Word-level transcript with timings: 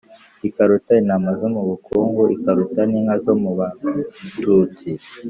Ikaruta 0.47 0.91
intama 1.01 1.29
zo 1.39 1.47
mu 1.55 1.61
bakungu 1.69 2.21
Ikaruta 2.35 2.81
n'inka 2.91 3.15
zo 3.25 3.33
mu 3.41 3.51
Batutsi, 3.59 4.89